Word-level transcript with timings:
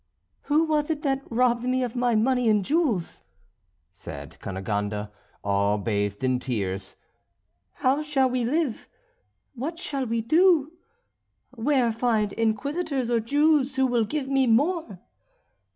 "Who 0.45 0.63
was 0.63 0.89
it 0.89 1.03
that 1.03 1.21
robbed 1.29 1.63
me 1.65 1.83
of 1.83 1.95
my 1.95 2.15
money 2.15 2.49
and 2.49 2.65
jewels?" 2.65 3.21
said 3.93 4.39
Cunegonde, 4.41 5.09
all 5.43 5.77
bathed 5.77 6.23
in 6.23 6.39
tears. 6.39 6.95
"How 7.73 8.01
shall 8.01 8.27
we 8.27 8.43
live? 8.43 8.87
What 9.53 9.77
shall 9.77 10.07
we 10.07 10.19
do? 10.21 10.71
Where 11.51 11.91
find 11.91 12.33
Inquisitors 12.33 13.11
or 13.11 13.19
Jews 13.19 13.75
who 13.75 13.85
will 13.85 14.05
give 14.05 14.27
me 14.27 14.47
more?" 14.47 14.99